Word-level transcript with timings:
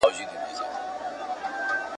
پردی 0.01 0.23
کسب, 0.25 0.65